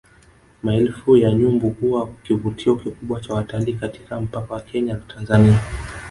[0.63, 5.59] Maelfu ya nyumbu huwa kivutio kikubwa cha watalii katika mpaka wa Kenya na Tanzania